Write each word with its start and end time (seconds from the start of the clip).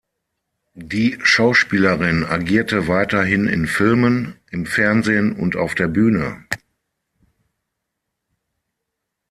Die 0.73 1.19
Schauspielerin 1.21 2.25
agierte 2.25 2.87
weiterhin 2.87 3.45
in 3.47 3.67
Filmen, 3.67 4.33
im 4.49 4.65
Fernsehen 4.65 5.31
und 5.35 5.55
auf 5.55 5.75
der 5.75 5.89
Bühne. 5.89 6.43